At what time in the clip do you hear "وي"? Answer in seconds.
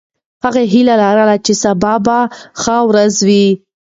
3.27-3.47